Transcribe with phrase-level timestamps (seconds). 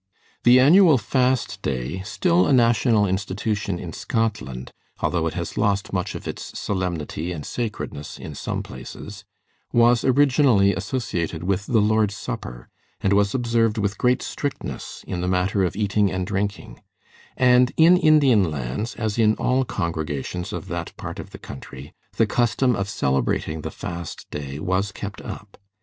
[0.45, 6.15] The annual Fast Day, still a national institution in Scotland, although it has lost much
[6.15, 9.25] of its solemnity and sacredness in some places,
[9.71, 12.67] was originally associated with the Lord's Supper,
[13.01, 16.81] and was observed with great strictness in the matter of eating and drinking;
[17.37, 22.25] and in Indian Lands, as in all congregations of that part of the country, the
[22.25, 25.59] custom of celebrating the Fast Day was kept up.